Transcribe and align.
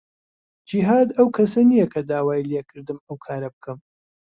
جیهاد 0.67 1.07
ئەو 1.17 1.27
کەسە 1.35 1.61
نییە 1.69 1.87
کە 1.93 2.01
داوای 2.09 2.47
لێ 2.49 2.61
کردم 2.69 2.97
ئەو 3.07 3.17
کارە 3.25 3.49
بکەم. 3.55 3.77